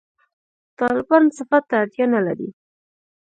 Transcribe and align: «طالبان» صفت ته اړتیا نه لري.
«طالبان» 0.79 1.23
صفت 1.37 1.63
ته 1.69 1.75
اړتیا 1.81 2.05
نه 2.15 2.21
لري. 2.25 2.47